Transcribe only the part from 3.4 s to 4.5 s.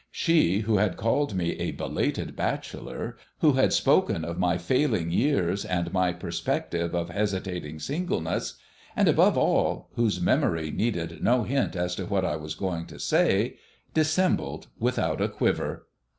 who had spoken of